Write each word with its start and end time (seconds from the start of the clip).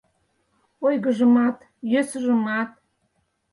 Ойгыжымат, 0.85 1.57
йӧсыжымат 1.91 2.69